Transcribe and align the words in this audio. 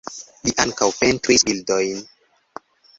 Li 0.47 0.53
ankaŭ 0.63 0.87
pentris 1.03 1.47
bildojn. 1.53 2.05